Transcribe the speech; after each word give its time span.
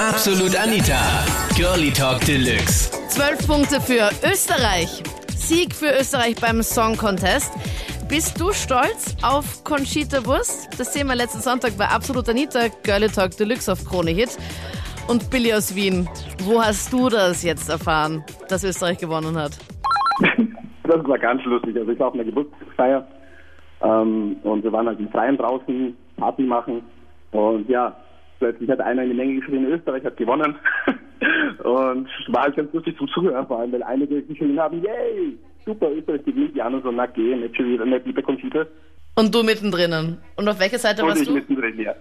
Absolut 0.00 0.56
Anita. 0.56 0.96
Girlie 1.54 1.90
Talk 1.92 2.24
Deluxe. 2.24 2.90
Zwölf 3.10 3.46
Punkte 3.46 3.82
für 3.82 4.08
Österreich. 4.26 5.02
Sieg 5.36 5.74
für 5.74 5.90
Österreich 6.00 6.36
beim 6.40 6.62
Song 6.62 6.96
Contest. 6.96 7.52
Bist 8.08 8.40
du 8.40 8.50
stolz 8.52 9.14
auf 9.20 9.62
Conchita 9.62 10.24
Wurst? 10.24 10.70
Das 10.80 10.94
sehen 10.94 11.06
wir 11.08 11.14
letzten 11.16 11.40
Sonntag 11.40 11.76
bei 11.76 11.84
Absolut 11.84 12.26
Anita, 12.30 12.68
Girlie 12.82 13.08
Talk 13.08 13.36
Deluxe 13.36 13.70
auf 13.70 13.84
Krone 13.84 14.12
Hit. 14.12 14.38
Und 15.06 15.30
Billy 15.30 15.52
aus 15.52 15.74
Wien, 15.76 16.08
wo 16.44 16.62
hast 16.62 16.90
du 16.94 17.10
das 17.10 17.42
jetzt 17.42 17.68
erfahren, 17.68 18.24
dass 18.48 18.64
Österreich 18.64 18.96
gewonnen 18.96 19.36
hat? 19.36 19.52
Das 20.82 21.06
war 21.06 21.18
ganz 21.18 21.44
lustig. 21.44 21.76
Also 21.76 21.92
ich 21.92 21.98
war 22.00 22.08
auf 22.08 22.14
einer 22.14 22.24
Geburtstagsfeier 22.24 23.06
ähm, 23.82 24.36
und 24.42 24.64
wir 24.64 24.72
waren 24.72 24.88
halt 24.88 24.98
im 24.98 25.08
Freien 25.10 25.36
draußen, 25.36 25.94
Party 26.16 26.42
machen 26.42 26.82
und 27.30 27.68
ja, 27.68 27.94
plötzlich 28.40 28.68
hat 28.68 28.80
einer 28.80 29.02
in 29.04 29.10
die 29.10 29.16
Menge 29.16 29.36
geschrien, 29.36 29.66
Österreich 29.66 30.04
hat 30.04 30.16
gewonnen. 30.16 30.56
und 31.62 32.08
war 32.28 32.42
halt 32.42 32.56
ganz 32.56 32.72
lustig 32.72 32.96
zum 32.98 33.06
Zuhören, 33.08 33.46
vor 33.46 33.60
allem, 33.60 33.72
weil 33.72 33.82
einige 33.84 34.22
geschrien 34.22 34.58
haben, 34.58 34.82
yay, 34.82 35.38
super, 35.64 35.90
Österreich 35.92 36.24
gewinnt, 36.24 36.56
die 36.56 36.62
anderen 36.62 36.82
so, 36.82 36.90
na 36.90 37.06
geh, 37.06 37.36
nicht 37.36 37.56
schon 37.56 37.68
wieder, 37.68 37.86
nicht 37.86 38.06
lieber 38.06 38.22
Computer. 38.22 38.66
Und 39.14 39.34
du 39.34 39.42
mittendrin. 39.42 40.16
Und 40.36 40.48
auf 40.48 40.58
welcher 40.58 40.78
Seite 40.78 41.02
Und 41.02 41.10
warst 41.10 41.22
ich 41.22 41.28
du? 41.28 41.34
mittendrin, 41.34 41.78
ja. 41.78 41.94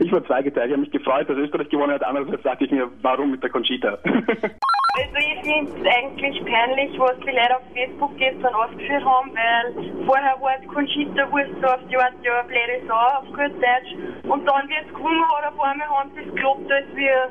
Ich 0.00 0.12
war 0.12 0.24
zweigeteilt. 0.24 0.66
Ich 0.66 0.72
habe 0.72 0.82
mich 0.82 0.90
gefreut, 0.90 1.28
dass 1.28 1.36
Österreich 1.36 1.68
gewonnen 1.68 1.92
hat. 1.92 2.04
Andererseits 2.04 2.42
dachte 2.42 2.64
ich 2.64 2.70
mir, 2.70 2.88
warum 3.00 3.30
mit 3.30 3.42
der 3.42 3.50
Conchita? 3.50 3.98
Also 4.94 5.16
ich 5.16 5.40
finde 5.40 5.72
es 5.72 5.86
eigentlich 5.86 6.44
peinlich, 6.44 6.98
was 6.98 7.16
die 7.20 7.30
Leute 7.30 7.56
auf 7.56 7.62
Facebook 7.72 8.14
gestern 8.18 8.54
ausgeführt 8.54 9.02
haben, 9.02 9.32
weil 9.32 10.04
vorher 10.04 10.36
war 10.38 10.52
es 10.60 10.68
Conchita 10.68 11.32
Wurst 11.32 11.50
so 11.62 11.66
auf 11.66 11.80
die 11.90 11.96
Art, 11.96 12.12
ja, 12.22 12.42
blöde 12.42 12.86
Sau 12.86 12.94
auf 12.94 13.24
gut 13.28 13.56
Deutsch. 13.56 14.28
Und 14.28 14.44
dann, 14.44 14.68
wie 14.68 14.74
es 14.84 14.94
gewonnen 14.94 15.24
hat, 15.30 15.50
auf 15.50 15.60
einmal 15.60 15.88
haben 15.88 16.10
sie 16.14 16.28
es 16.28 16.34
gelobt, 16.34 16.70
als 16.70 16.84
wir 16.94 17.30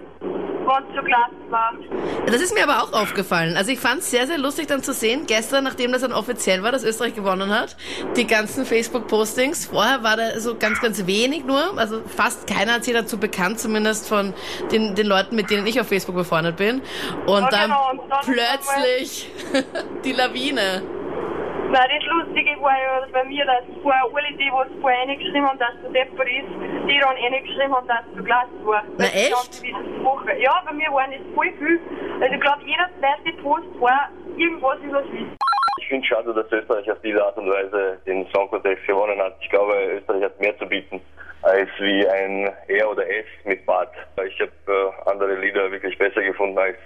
ganz 0.66 0.88
so 0.96 1.02
klasse 1.02 1.32
war. 1.50 1.74
Das 2.26 2.42
ist 2.42 2.54
mir 2.54 2.64
aber 2.64 2.84
auch 2.84 2.94
aufgefallen. 2.94 3.58
Also 3.58 3.72
ich 3.72 3.80
fand 3.80 4.00
es 4.00 4.12
sehr, 4.12 4.28
sehr 4.28 4.38
lustig 4.38 4.68
dann 4.68 4.84
zu 4.84 4.94
sehen, 4.94 5.26
gestern, 5.28 5.64
nachdem 5.64 5.92
das 5.92 6.02
dann 6.02 6.14
offiziell 6.14 6.64
war, 6.64 6.72
dass 6.72 6.84
Österreich 6.84 7.16
gewonnen 7.16 7.50
hat, 7.50 7.76
die 8.16 8.26
ganzen 8.26 8.66
Facebook-Postings. 8.66 9.68
Vorher 9.68 10.04
war 10.04 10.18
da 10.18 10.40
so 10.40 10.56
ganz, 10.56 10.82
ganz 10.82 11.06
wenig 11.06 11.46
nur. 11.46 11.78
Also 11.78 12.02
fast 12.06 12.48
keiner 12.48 12.74
hat 12.74 12.84
sich 12.84 12.94
dazu 12.94 13.18
bekannt, 13.18 13.60
zumindest 13.60 14.08
von 14.08 14.34
den, 14.72 14.96
den 14.96 15.08
Leuten, 15.08 15.36
mit 15.36 15.50
denen 15.50 15.68
ich 15.68 15.80
auf 15.80 15.88
Facebook 15.88 16.16
befreundet 16.16 16.58
bin. 16.58 16.82
Und 17.26 17.44
Ja, 17.44 17.50
dann 17.50 17.62
genau, 17.70 17.90
und 17.92 18.02
dann 18.10 18.20
plötzlich 18.26 19.30
die 20.04 20.14
Lawine. 20.14 20.82
Nein, 21.72 21.90
das 21.96 22.06
Lustige 22.06 22.62
war 22.62 22.74
ja 22.74 23.08
bei 23.14 23.24
mir, 23.24 23.46
dass 23.46 23.64
vorher 23.82 24.04
alle 24.04 24.28
die, 24.32 24.38
die 24.44 24.82
vorher 24.82 25.08
reingeschrieben 25.08 25.48
haben, 25.48 25.58
dass 25.58 25.72
du 25.82 25.90
deppert 25.94 26.28
ist, 26.28 26.52
die 26.88 27.00
dann 27.00 27.16
reingeschrieben 27.16 27.74
haben, 27.74 27.88
dass 27.88 28.04
du 28.14 28.24
klasse 28.24 28.50
war. 28.64 28.84
Na, 28.98 29.06
Das 29.06 29.16
echt? 29.16 29.64
Ja, 30.40 30.64
bei 30.66 30.74
mir 30.74 30.92
waren 30.92 31.12
das 31.12 31.22
voll 31.34 31.52
viel. 31.58 31.80
Also 32.20 32.36
ich 32.36 32.42
glaube, 32.42 32.62
jeder 32.66 32.90
zweite 33.00 33.38
Post 33.42 33.80
war 33.80 34.10
irgendwas 34.36 34.80
über 34.84 35.02
das 35.02 35.12
Wissen. 35.14 35.41
Ich 35.92 35.94
finde 35.94 36.08
es 36.08 36.10
schade, 36.10 36.34
dass 36.34 36.50
Österreich 36.50 36.90
auf 36.90 37.02
diese 37.04 37.22
Art 37.22 37.36
und 37.36 37.50
Weise 37.50 37.98
den 38.06 38.26
Song 38.34 38.50
Contest 38.50 38.88
gewonnen 38.88 39.20
hat. 39.20 39.36
Ich 39.42 39.50
glaube, 39.50 39.74
Österreich 39.98 40.24
hat 40.24 40.40
mehr 40.40 40.58
zu 40.58 40.66
bieten 40.66 41.02
als 41.42 41.68
wie 41.80 42.08
ein 42.08 42.50
R 42.70 42.90
oder 42.90 43.06
S 43.10 43.26
mit 43.44 43.66
Bart. 43.66 43.92
Ich 44.26 44.40
habe 44.40 44.52
äh, 44.68 45.10
andere 45.10 45.36
Lieder 45.36 45.70
wirklich 45.70 45.98
besser 45.98 46.22
gefunden 46.22 46.58
als, 46.58 46.78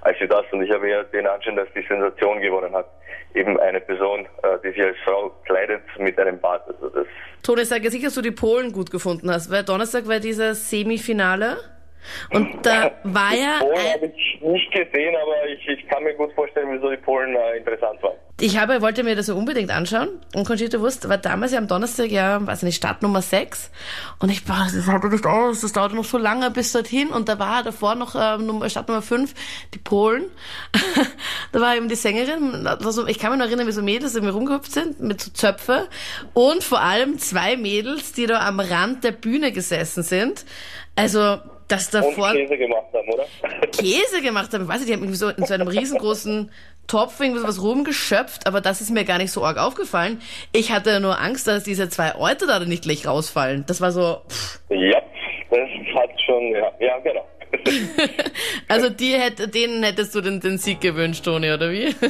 als 0.00 0.16
das 0.28 0.44
und 0.50 0.64
ich 0.64 0.72
habe 0.72 0.88
eher 0.88 1.04
den 1.04 1.28
Anschein, 1.28 1.54
dass 1.54 1.68
die 1.72 1.86
Sensation 1.86 2.40
gewonnen 2.40 2.74
hat. 2.74 2.86
Eben 3.32 3.60
eine 3.60 3.80
Person, 3.80 4.26
äh, 4.42 4.58
die 4.64 4.70
sich 4.70 4.82
als 4.82 4.96
Frau 5.04 5.30
kleidet 5.44 5.82
mit 5.98 6.18
einem 6.18 6.40
Bart. 6.40 6.66
Also 6.66 6.88
das 6.88 7.06
Toni, 7.44 7.64
sag 7.64 7.84
jetzt 7.84 7.92
nicht, 7.92 8.06
dass 8.06 8.14
du 8.16 8.22
die 8.22 8.32
Polen 8.32 8.72
gut 8.72 8.90
gefunden 8.90 9.30
hast, 9.30 9.52
weil 9.52 9.62
Donnerstag 9.62 10.08
war 10.08 10.18
dieses 10.18 10.68
Semifinale. 10.68 11.58
Und 12.32 12.66
da 12.66 12.90
war 13.04 13.34
ja 13.34 13.60
Polen 13.60 13.92
habe 13.94 14.06
ich 14.06 14.40
nicht 14.40 14.72
gesehen, 14.72 15.14
aber 15.14 15.46
ich, 15.46 15.68
ich 15.68 15.86
kann 15.86 16.02
mir 16.02 16.14
gut 16.14 16.32
vorstellen, 16.32 16.66
wieso 16.72 16.90
die 16.90 16.96
Polen 16.96 17.36
äh, 17.36 17.58
interessant 17.58 18.02
waren. 18.02 18.16
Ich 18.40 18.56
habe, 18.56 18.80
wollte 18.82 19.02
mir 19.02 19.16
das 19.16 19.26
ja 19.26 19.34
unbedingt 19.34 19.72
anschauen. 19.72 20.08
Und 20.32 20.46
Conchita 20.46 20.78
Wurst 20.78 21.08
war 21.08 21.18
damals 21.18 21.50
ja 21.50 21.58
am 21.58 21.66
Donnerstag 21.66 22.12
ja, 22.12 22.46
weiß 22.46 22.62
nicht, 22.62 22.76
Start 22.76 23.02
Nummer 23.02 23.20
6. 23.20 23.70
Und 24.20 24.30
ich, 24.30 24.44
boah, 24.44 24.68
das 24.72 24.86
hatte 24.86 25.08
nicht 25.08 25.26
aus, 25.26 25.62
das 25.62 25.72
dauerte 25.72 25.96
noch 25.96 26.04
so 26.04 26.18
lange 26.18 26.48
bis 26.52 26.70
dorthin. 26.70 27.08
Und 27.08 27.28
da 27.28 27.40
war 27.40 27.64
davor 27.64 27.96
noch 27.96 28.14
Nummer, 28.38 28.70
Start 28.70 28.86
Nummer 28.86 29.02
5, 29.02 29.34
die 29.74 29.78
Polen. 29.78 30.22
da 31.52 31.60
war 31.60 31.74
eben 31.76 31.88
die 31.88 31.96
Sängerin. 31.96 32.62
Das 32.62 32.84
war 32.84 32.92
so, 32.92 33.08
ich 33.08 33.18
kann 33.18 33.32
mich 33.32 33.40
noch 33.40 33.46
erinnern, 33.46 33.66
wie 33.66 33.72
so 33.72 33.82
Mädels 33.82 34.14
irgendwie 34.14 34.34
rumgehüpft 34.34 34.70
sind 34.70 35.00
mit 35.00 35.20
so 35.20 35.32
Zöpfe. 35.32 35.88
Und 36.32 36.62
vor 36.62 36.80
allem 36.80 37.18
zwei 37.18 37.56
Mädels, 37.56 38.12
die 38.12 38.26
da 38.26 38.46
am 38.46 38.60
Rand 38.60 39.02
der 39.02 39.12
Bühne 39.12 39.50
gesessen 39.50 40.04
sind. 40.04 40.44
Also, 40.94 41.38
das 41.68 41.86
Und 41.86 41.94
davor... 41.94 42.32
Käse 42.32 42.56
gemacht 42.56 42.86
haben, 42.92 43.08
oder? 43.08 43.24
Käse 43.72 44.22
gemacht 44.22 44.52
haben. 44.52 44.62
Ich 44.64 44.68
weiß 44.68 44.78
nicht, 44.78 44.88
die 44.88 44.94
haben 44.94 45.02
irgendwie 45.02 45.18
so 45.18 45.28
in 45.28 45.44
so 45.44 45.54
einem 45.54 45.68
riesengroßen 45.68 46.50
Topf 46.86 47.20
irgendwie 47.20 47.40
sowas 47.40 47.62
rumgeschöpft, 47.62 48.46
aber 48.46 48.60
das 48.60 48.80
ist 48.80 48.90
mir 48.90 49.04
gar 49.04 49.18
nicht 49.18 49.30
so 49.30 49.44
arg 49.44 49.58
aufgefallen. 49.58 50.20
Ich 50.52 50.72
hatte 50.72 51.00
nur 51.00 51.20
Angst, 51.20 51.46
dass 51.46 51.64
diese 51.64 51.88
zwei 51.90 52.14
Orte 52.14 52.46
da 52.46 52.58
nicht 52.60 52.84
gleich 52.84 53.06
rausfallen. 53.06 53.64
Das 53.66 53.80
war 53.80 53.92
so, 53.92 54.22
pff. 54.28 54.60
ja, 54.70 55.00
das 55.50 55.68
hat 55.94 56.10
schon, 56.24 56.52
ja, 56.52 56.72
ja 56.80 56.98
genau. 57.00 57.26
also 58.68 58.90
die 58.90 59.12
hätte, 59.12 59.48
denen 59.48 59.82
hättest 59.82 60.14
du 60.14 60.20
den, 60.20 60.40
den 60.40 60.58
Sieg 60.58 60.80
gewünscht, 60.80 61.24
Toni, 61.24 61.50
oder 61.50 61.70
wie? 61.70 61.94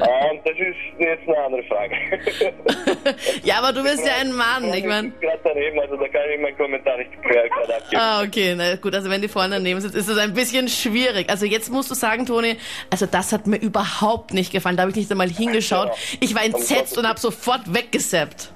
Ähm, 0.00 0.38
das 0.44 0.54
ist 0.54 1.00
jetzt 1.00 1.28
eine 1.28 1.38
andere 1.38 1.62
Frage. 1.64 1.94
ja, 3.42 3.58
aber 3.58 3.72
du 3.72 3.82
bist 3.82 4.06
ja 4.06 4.12
ein 4.20 4.32
Mann, 4.32 4.72
ich 4.72 4.84
meine. 4.84 5.10
gerade 5.20 5.40
daneben, 5.42 5.80
also 5.80 5.96
da 5.96 6.06
kann 6.06 6.22
ich 6.32 6.40
meinen 6.40 6.56
Kommentar 6.56 6.96
nicht 6.98 7.10
gerade 7.22 7.50
abgeben. 7.74 8.00
Ah, 8.00 8.22
okay, 8.22 8.54
na 8.56 8.76
gut, 8.76 8.94
also 8.94 9.10
wenn 9.10 9.20
die 9.20 9.28
vorne 9.28 9.56
daneben 9.56 9.80
sind, 9.80 9.96
ist 9.96 10.08
das 10.08 10.16
ein 10.18 10.34
bisschen 10.34 10.68
schwierig. 10.68 11.28
Also 11.28 11.46
jetzt 11.46 11.70
musst 11.70 11.90
du 11.90 11.94
sagen, 11.94 12.26
Toni, 12.26 12.56
also 12.90 13.06
das 13.06 13.32
hat 13.32 13.48
mir 13.48 13.56
überhaupt 13.56 14.32
nicht 14.32 14.52
gefallen. 14.52 14.76
Da 14.76 14.82
habe 14.82 14.90
ich 14.92 14.96
nicht 14.96 15.10
einmal 15.10 15.28
hingeschaut. 15.28 15.90
Ich 16.20 16.34
war 16.34 16.44
entsetzt 16.44 16.96
und 16.96 17.06
habe 17.06 17.18
sofort 17.18 17.74
weggesappt. 17.74 18.52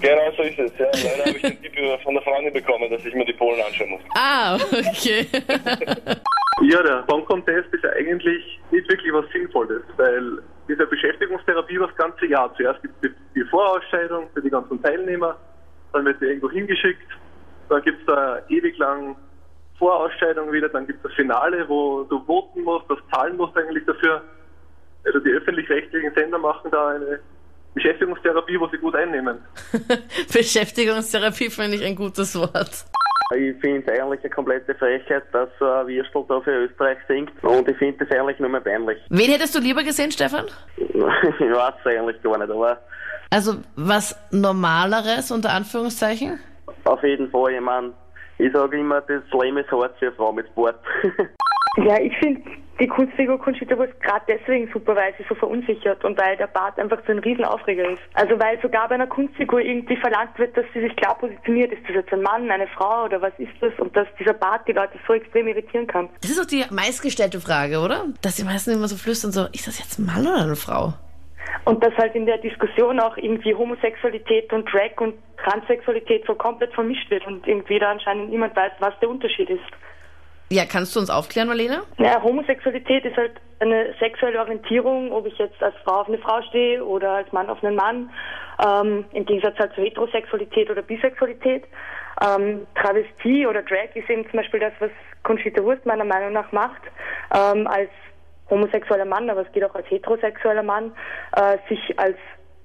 Genau 0.00 0.30
so 0.36 0.42
ist 0.42 0.58
es, 0.58 0.72
ja. 0.78 0.86
Leider 0.86 1.24
habe 1.26 1.36
ich 1.36 1.42
den 1.42 1.62
Tipp 1.62 2.02
von 2.02 2.14
der 2.14 2.22
Freundin 2.22 2.52
bekommen, 2.52 2.90
dass 2.90 3.04
ich 3.04 3.14
mir 3.14 3.24
die 3.24 3.32
Polen 3.32 3.60
anschauen 3.60 3.90
muss. 3.90 4.02
Ah, 4.14 4.54
okay. 4.56 5.26
Ja, 6.60 6.82
der 6.82 7.04
Song 7.08 7.24
Contest 7.24 7.72
ist 7.72 7.84
ja 7.84 7.90
eigentlich 7.90 8.60
nicht 8.72 8.88
wirklich 8.88 9.12
was 9.12 9.24
Sinnvolles, 9.30 9.82
weil 9.96 10.42
diese 10.68 10.86
Beschäftigungstherapie 10.86 11.74
über 11.74 11.86
das 11.86 11.96
ganze 11.96 12.26
Jahr. 12.26 12.52
Zuerst 12.56 12.82
gibt 12.82 13.04
es 13.04 13.12
die 13.34 13.44
Vorausscheidung 13.44 14.28
für 14.34 14.42
die 14.42 14.50
ganzen 14.50 14.82
Teilnehmer, 14.82 15.36
dann 15.92 16.04
wird 16.04 16.18
sie 16.18 16.26
irgendwo 16.26 16.50
hingeschickt, 16.50 17.06
dann 17.68 17.80
gibt 17.82 18.00
es 18.00 18.06
da 18.06 18.40
ewig 18.48 18.76
lang 18.78 19.16
Vorausscheidung 19.78 20.50
wieder, 20.50 20.68
dann 20.68 20.86
gibt 20.86 20.98
es 20.98 21.04
das 21.04 21.12
Finale, 21.12 21.68
wo 21.68 22.02
du 22.02 22.24
voten 22.24 22.62
musst, 22.62 22.90
das 22.90 22.98
zahlen 23.12 23.36
musst 23.36 23.56
eigentlich 23.56 23.84
dafür. 23.84 24.22
Also 25.04 25.20
die 25.20 25.30
öffentlich-rechtlichen 25.30 26.12
Sender 26.14 26.38
machen 26.38 26.72
da 26.72 26.88
eine 26.88 27.20
Beschäftigungstherapie, 27.78 28.58
wo 28.60 28.66
sie 28.68 28.78
gut 28.78 28.94
einnehmen. 28.96 29.38
Beschäftigungstherapie 30.32 31.50
finde 31.50 31.76
ich 31.76 31.84
ein 31.84 31.94
gutes 31.94 32.34
Wort. 32.38 32.84
Ich 33.36 33.60
finde 33.60 33.82
es 33.92 34.00
eigentlich 34.00 34.20
eine 34.20 34.30
komplette 34.30 34.74
Frechheit, 34.74 35.22
dass 35.32 35.48
so 35.58 35.66
ein 35.70 35.86
Würstel 35.86 36.24
da 36.28 36.40
für 36.40 36.50
Österreich 36.64 36.98
singt. 37.06 37.30
Und 37.44 37.68
ich 37.68 37.76
finde 37.76 38.04
das 38.04 38.18
eigentlich 38.18 38.38
nur 38.40 38.48
mehr 38.48 38.60
peinlich. 38.62 38.98
Wen 39.10 39.30
hättest 39.30 39.54
du 39.54 39.60
lieber 39.60 39.82
gesehen, 39.84 40.10
Stefan? 40.10 40.46
ich 40.76 40.94
weiß 40.94 41.74
es 41.80 41.86
eigentlich 41.86 42.22
gar 42.22 42.38
nicht, 42.38 42.50
aber 42.50 42.78
Also 43.30 43.56
was 43.76 44.16
Normaleres 44.32 45.30
unter 45.30 45.50
Anführungszeichen? 45.50 46.40
auf 46.84 47.02
jeden 47.02 47.30
Fall, 47.30 47.52
ich 47.52 47.60
meine, 47.60 47.92
ich 48.38 48.50
sage 48.52 48.78
immer, 48.78 49.00
das 49.02 49.22
Leben 49.42 49.58
ist 49.58 49.70
hart 49.70 49.98
für 49.98 50.06
eine 50.06 50.16
Frau 50.16 50.32
mit 50.32 50.46
Sport. 50.48 50.76
Ja, 51.84 52.00
ich 52.00 52.16
finde 52.18 52.42
die 52.80 52.86
Kunstfigur 52.86 53.38
Conchita 53.38 53.76
Wurst 53.76 54.00
gerade 54.00 54.24
deswegen 54.28 54.70
super, 54.72 54.94
weil 54.94 55.12
sie 55.18 55.24
so 55.28 55.34
verunsichert 55.34 56.04
und 56.04 56.18
weil 56.18 56.36
der 56.36 56.46
Bart 56.46 56.78
einfach 56.78 56.98
so 57.06 57.12
ein 57.12 57.18
Riesenaufreger 57.18 57.90
ist. 57.90 58.02
Also 58.14 58.38
weil 58.38 58.60
sogar 58.60 58.88
bei 58.88 58.94
einer 58.94 59.06
Kunstfigur 59.06 59.60
irgendwie 59.60 59.96
verlangt 59.96 60.38
wird, 60.38 60.56
dass 60.56 60.64
sie 60.72 60.80
sich 60.80 60.94
klar 60.96 61.16
positioniert. 61.18 61.72
Ist 61.72 61.82
das 61.88 61.96
jetzt 61.96 62.12
ein 62.12 62.22
Mann, 62.22 62.50
eine 62.50 62.68
Frau 62.68 63.04
oder 63.04 63.20
was 63.20 63.32
ist 63.38 63.52
das? 63.60 63.72
Und 63.78 63.96
dass 63.96 64.06
dieser 64.18 64.34
Bart 64.34 64.66
die 64.68 64.72
Leute 64.72 64.98
so 65.06 65.14
extrem 65.14 65.48
irritieren 65.48 65.86
kann. 65.86 66.08
Das 66.20 66.30
ist 66.30 66.38
doch 66.38 66.46
die 66.46 66.64
meistgestellte 66.70 67.40
Frage, 67.40 67.80
oder? 67.80 68.06
Dass 68.22 68.36
die 68.36 68.44
meisten 68.44 68.70
immer 68.70 68.88
so 68.88 68.96
flüstern 68.96 69.32
so, 69.32 69.46
ist 69.52 69.66
das 69.66 69.78
jetzt 69.78 69.98
ein 69.98 70.06
Mann 70.06 70.26
oder 70.26 70.42
eine 70.42 70.56
Frau? 70.56 70.94
Und 71.64 71.82
dass 71.82 71.94
halt 71.96 72.14
in 72.14 72.26
der 72.26 72.38
Diskussion 72.38 73.00
auch 73.00 73.16
irgendwie 73.16 73.54
Homosexualität 73.54 74.52
und 74.52 74.72
Drag 74.72 74.98
und 75.00 75.14
Transsexualität 75.44 76.24
so 76.26 76.34
komplett 76.34 76.72
vermischt 76.74 77.10
wird 77.10 77.26
und 77.26 77.46
irgendwie 77.46 77.78
da 77.78 77.90
anscheinend 77.90 78.30
niemand 78.30 78.54
weiß, 78.54 78.72
was 78.78 78.98
der 79.00 79.08
Unterschied 79.08 79.50
ist. 79.50 79.64
Ja, 80.50 80.64
kannst 80.64 80.96
du 80.96 81.00
uns 81.00 81.10
aufklären, 81.10 81.48
Marlene? 81.48 81.82
Ja, 81.98 82.22
Homosexualität 82.22 83.04
ist 83.04 83.16
halt 83.16 83.32
eine 83.60 83.94
sexuelle 84.00 84.40
Orientierung, 84.40 85.12
ob 85.12 85.26
ich 85.26 85.36
jetzt 85.36 85.62
als 85.62 85.74
Frau 85.84 86.00
auf 86.00 86.08
eine 86.08 86.18
Frau 86.18 86.40
stehe 86.48 86.82
oder 86.82 87.12
als 87.12 87.30
Mann 87.32 87.50
auf 87.50 87.62
einen 87.62 87.76
Mann. 87.76 88.10
Ähm, 88.64 89.04
Im 89.12 89.26
Gegensatz 89.26 89.58
halt 89.58 89.74
zu 89.74 89.82
Heterosexualität 89.82 90.70
oder 90.70 90.80
Bisexualität. 90.80 91.64
Ähm, 92.22 92.66
Travestie 92.74 93.46
oder 93.46 93.62
Drag 93.62 93.94
ist 93.94 94.08
eben 94.08 94.24
zum 94.30 94.38
Beispiel 94.38 94.60
das, 94.60 94.72
was 94.78 94.90
Conchita 95.22 95.62
Wurst 95.62 95.84
meiner 95.84 96.04
Meinung 96.04 96.32
nach 96.32 96.50
macht, 96.52 96.80
ähm, 97.34 97.66
als 97.66 97.90
homosexueller 98.48 99.04
Mann, 99.04 99.28
aber 99.28 99.42
es 99.42 99.52
geht 99.52 99.64
auch 99.64 99.74
als 99.74 99.88
heterosexueller 99.90 100.62
Mann, 100.62 100.92
äh, 101.36 101.58
sich 101.68 101.98
als 101.98 102.16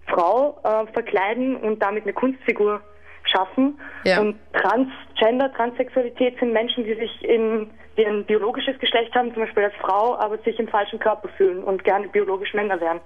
Frau 0.07 0.57
äh, 0.63 0.91
verkleiden 0.93 1.57
und 1.57 1.81
damit 1.81 2.03
eine 2.03 2.13
Kunstfigur 2.13 2.81
schaffen. 3.29 3.79
Ja. 4.03 4.21
Und 4.21 4.37
Transgender, 4.53 5.53
Transsexualität 5.53 6.39
sind 6.39 6.53
Menschen, 6.53 6.83
die 6.83 6.95
sich 6.95 7.23
in 7.23 7.69
die 7.97 8.05
ein 8.05 8.25
biologisches 8.25 8.79
Geschlecht 8.79 9.13
haben, 9.13 9.33
zum 9.33 9.43
Beispiel 9.43 9.65
als 9.65 9.75
Frau, 9.81 10.17
aber 10.17 10.37
sich 10.39 10.57
im 10.59 10.67
falschen 10.67 10.99
Körper 10.99 11.29
fühlen 11.37 11.63
und 11.63 11.83
gerne 11.83 12.07
biologisch 12.07 12.53
Männer 12.53 12.79
wären. 12.81 12.99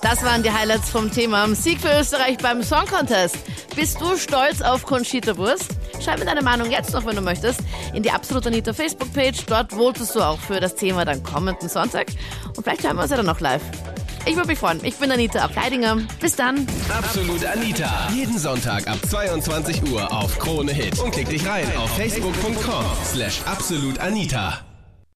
Das 0.00 0.24
waren 0.24 0.42
die 0.42 0.50
Highlights 0.50 0.90
vom 0.90 1.10
Thema 1.10 1.46
Sieg 1.48 1.80
für 1.80 2.00
Österreich 2.00 2.38
beim 2.38 2.62
Song 2.62 2.86
Contest. 2.86 3.74
Bist 3.74 4.00
du 4.00 4.16
stolz 4.16 4.62
auf 4.62 4.84
Conchita 4.84 5.36
Wurst? 5.36 5.72
Schreib 6.02 6.18
mir 6.18 6.26
deine 6.26 6.42
Meinung 6.42 6.70
jetzt 6.70 6.92
noch, 6.92 7.06
wenn 7.06 7.16
du 7.16 7.22
möchtest, 7.22 7.60
in 7.94 8.02
die 8.02 8.10
Absolut 8.10 8.46
Anita 8.46 8.72
Facebook-Page. 8.72 9.46
Dort 9.46 9.72
votest 9.72 10.14
du 10.14 10.20
auch 10.20 10.38
für 10.38 10.60
das 10.60 10.74
Thema 10.74 11.04
dann 11.04 11.22
kommenden 11.22 11.68
Sonntag. 11.68 12.06
Und 12.56 12.62
vielleicht 12.62 12.84
hören 12.84 12.96
wir 12.96 13.02
uns 13.02 13.10
ja 13.10 13.16
dann 13.16 13.26
noch 13.26 13.40
live. 13.40 13.62
Ich 14.26 14.36
würde 14.36 14.48
mich 14.48 14.58
freuen. 14.58 14.80
Ich 14.84 14.96
bin 14.96 15.10
Anita 15.12 15.40
Ableidinger. 15.40 15.98
Bis 16.20 16.34
dann. 16.34 16.66
Absolut 16.88 17.44
Anita. 17.44 18.08
Jeden 18.14 18.38
Sonntag 18.38 18.88
ab 18.88 18.98
22 19.06 19.82
Uhr 19.92 20.10
auf 20.10 20.38
Krone 20.38 20.72
Hit. 20.72 20.98
Und 20.98 21.10
klick 21.12 21.28
dich 21.28 21.46
rein 21.46 21.66
auf 21.76 21.90
facebook.com 21.96 22.84
slash 23.04 23.42
absolutanita. 23.44 24.60